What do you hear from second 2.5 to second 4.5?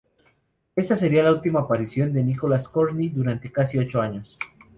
Courtney durante casi ocho años.